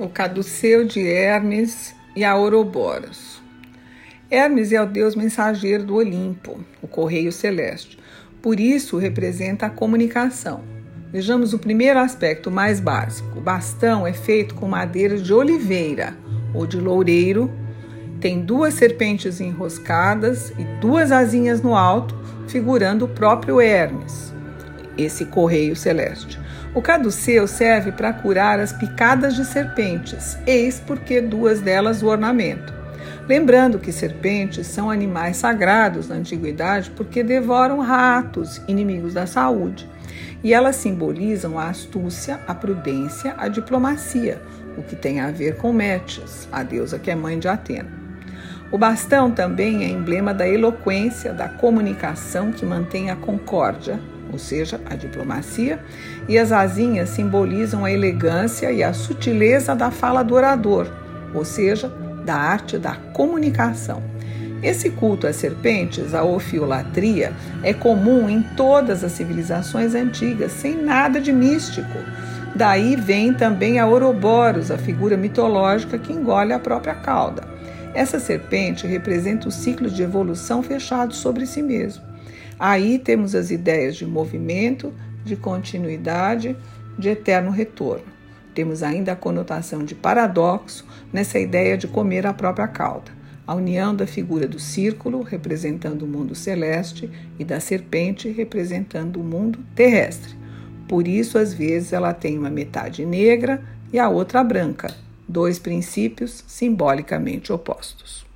o 0.00 0.08
caduceu 0.08 0.86
de 0.86 1.06
Hermes 1.06 1.94
e 2.16 2.24
a 2.24 2.34
Ouroboros. 2.34 3.42
Hermes 4.30 4.72
é 4.72 4.80
o 4.80 4.86
deus 4.86 5.14
mensageiro 5.14 5.84
do 5.84 5.96
Olimpo, 5.96 6.58
o 6.80 6.88
correio 6.88 7.30
celeste. 7.30 7.98
Por 8.40 8.58
isso 8.58 8.96
representa 8.96 9.66
a 9.66 9.70
comunicação. 9.70 10.64
Vejamos 11.12 11.52
o 11.52 11.58
primeiro 11.58 11.98
aspecto 11.98 12.50
mais 12.50 12.80
básico. 12.80 13.38
O 13.38 13.42
bastão 13.42 14.06
é 14.06 14.14
feito 14.14 14.54
com 14.54 14.66
madeira 14.66 15.18
de 15.18 15.34
oliveira 15.34 16.16
ou 16.54 16.66
de 16.66 16.78
loureiro, 16.78 17.52
tem 18.20 18.40
duas 18.40 18.74
serpentes 18.74 19.38
enroscadas 19.38 20.50
e 20.58 20.64
duas 20.80 21.12
asinhas 21.12 21.60
no 21.60 21.74
alto, 21.76 22.18
figurando 22.48 23.04
o 23.04 23.08
próprio 23.08 23.60
Hermes, 23.60 24.32
esse 24.96 25.26
correio 25.26 25.76
celeste. 25.76 26.38
O 26.72 26.80
caduceu 26.80 27.48
serve 27.48 27.90
para 27.90 28.12
curar 28.12 28.60
as 28.60 28.72
picadas 28.72 29.34
de 29.34 29.44
serpentes, 29.44 30.38
eis 30.46 30.78
porque 30.78 31.20
duas 31.20 31.60
delas 31.60 32.00
o 32.00 32.06
ornamento. 32.06 32.72
Lembrando 33.28 33.78
que 33.78 33.90
serpentes 33.90 34.68
são 34.68 34.88
animais 34.88 35.36
sagrados 35.36 36.08
na 36.08 36.14
antiguidade 36.14 36.90
porque 36.90 37.24
devoram 37.24 37.80
ratos, 37.80 38.62
inimigos 38.68 39.14
da 39.14 39.26
saúde. 39.26 39.88
E 40.44 40.54
elas 40.54 40.76
simbolizam 40.76 41.58
a 41.58 41.68
astúcia, 41.68 42.38
a 42.46 42.54
prudência, 42.54 43.34
a 43.36 43.48
diplomacia, 43.48 44.40
o 44.76 44.82
que 44.82 44.94
tem 44.94 45.18
a 45.18 45.30
ver 45.32 45.56
com 45.56 45.72
Métis, 45.72 46.48
a 46.52 46.62
deusa 46.62 47.00
que 47.00 47.10
é 47.10 47.16
mãe 47.16 47.38
de 47.38 47.48
Atena. 47.48 47.90
O 48.70 48.78
bastão 48.78 49.32
também 49.32 49.82
é 49.82 49.88
emblema 49.88 50.32
da 50.32 50.48
eloquência, 50.48 51.32
da 51.32 51.48
comunicação 51.48 52.52
que 52.52 52.64
mantém 52.64 53.10
a 53.10 53.16
concórdia, 53.16 53.98
ou 54.30 54.38
seja, 54.38 54.80
a 54.88 54.94
diplomacia, 54.94 55.80
e 56.28 56.38
as 56.38 56.52
asinhas 56.52 57.10
simbolizam 57.10 57.84
a 57.84 57.90
elegância 57.90 58.70
e 58.70 58.82
a 58.82 58.92
sutileza 58.92 59.74
da 59.74 59.90
fala 59.90 60.22
do 60.22 60.34
orador, 60.34 60.86
ou 61.34 61.44
seja, 61.44 61.92
da 62.24 62.34
arte 62.34 62.78
da 62.78 62.94
comunicação. 63.12 64.02
Esse 64.62 64.90
culto 64.90 65.26
às 65.26 65.36
serpentes, 65.36 66.14
a 66.14 66.22
ofiolatria, 66.22 67.32
é 67.62 67.72
comum 67.72 68.28
em 68.28 68.42
todas 68.42 69.02
as 69.02 69.12
civilizações 69.12 69.94
antigas, 69.94 70.52
sem 70.52 70.76
nada 70.76 71.18
de 71.20 71.32
místico. 71.32 71.98
Daí 72.54 72.94
vem 72.94 73.32
também 73.32 73.78
a 73.78 73.86
Ouroboros, 73.86 74.70
a 74.70 74.76
figura 74.76 75.16
mitológica 75.16 75.98
que 75.98 76.12
engole 76.12 76.52
a 76.52 76.58
própria 76.58 76.94
cauda. 76.94 77.42
Essa 77.94 78.20
serpente 78.20 78.86
representa 78.86 79.48
o 79.48 79.52
ciclo 79.52 79.88
de 79.88 80.02
evolução 80.02 80.62
fechado 80.62 81.14
sobre 81.14 81.46
si 81.46 81.62
mesmo. 81.62 82.09
Aí 82.58 82.98
temos 82.98 83.34
as 83.34 83.50
ideias 83.50 83.96
de 83.96 84.06
movimento, 84.06 84.92
de 85.24 85.36
continuidade, 85.36 86.56
de 86.98 87.08
eterno 87.08 87.50
retorno. 87.50 88.04
Temos 88.54 88.82
ainda 88.82 89.12
a 89.12 89.16
conotação 89.16 89.84
de 89.84 89.94
paradoxo 89.94 90.86
nessa 91.12 91.38
ideia 91.38 91.78
de 91.78 91.86
comer 91.86 92.26
a 92.26 92.32
própria 92.34 92.68
cauda. 92.68 93.12
A 93.46 93.54
união 93.54 93.94
da 93.94 94.06
figura 94.06 94.46
do 94.46 94.58
círculo, 94.58 95.22
representando 95.22 96.02
o 96.02 96.06
mundo 96.06 96.34
celeste, 96.34 97.10
e 97.38 97.44
da 97.44 97.58
serpente, 97.58 98.28
representando 98.30 99.20
o 99.20 99.24
mundo 99.24 99.58
terrestre. 99.74 100.34
Por 100.86 101.06
isso, 101.08 101.38
às 101.38 101.54
vezes, 101.54 101.92
ela 101.92 102.12
tem 102.12 102.38
uma 102.38 102.50
metade 102.50 103.04
negra 103.04 103.62
e 103.92 103.98
a 103.98 104.08
outra 104.08 104.44
branca, 104.44 104.94
dois 105.28 105.58
princípios 105.58 106.44
simbolicamente 106.46 107.52
opostos. 107.52 108.29